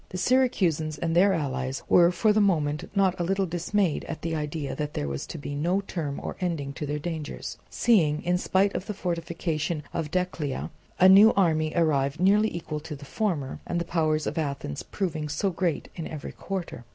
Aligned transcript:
The 0.09 0.17
Syracusans 0.17 0.97
and 0.97 1.15
their 1.15 1.31
allies 1.31 1.83
were 1.87 2.11
for 2.11 2.33
the 2.33 2.41
moment 2.41 2.89
not 2.95 3.19
a 3.19 3.23
little 3.23 3.45
dismayed 3.45 4.03
at 4.05 4.23
the 4.23 4.33
idea 4.33 4.75
that 4.75 4.95
there 4.95 5.07
was 5.07 5.27
to 5.27 5.37
be 5.37 5.53
no 5.53 5.81
term 5.81 6.19
or 6.23 6.35
ending 6.41 6.73
to 6.73 6.87
their 6.87 6.97
dangers, 6.97 7.59
seeing, 7.69 8.23
in 8.23 8.39
spite 8.39 8.73
of 8.73 8.87
the 8.87 8.95
fortification 8.95 9.83
of 9.93 10.09
Decelea, 10.09 10.71
a 10.99 11.07
new 11.07 11.33
army 11.35 11.71
arrive 11.75 12.19
nearly 12.19 12.51
equal 12.51 12.79
to 12.79 12.95
the 12.95 13.05
former, 13.05 13.59
and 13.67 13.79
the 13.79 13.85
power 13.85 14.15
of 14.15 14.39
Athens 14.39 14.81
proving 14.81 15.29
so 15.29 15.51
great 15.51 15.87
in 15.95 16.07
every 16.07 16.31
quarter. 16.31 16.83